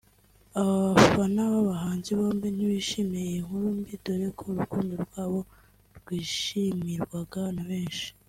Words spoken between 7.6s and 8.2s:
benshi